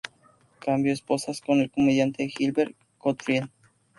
Cambió 0.57 0.91
esposas 0.93 1.41
con 1.41 1.59
el 1.59 1.69
comediante 1.69 2.27
Gilbert 2.27 2.75
Gottfried. 2.99 3.43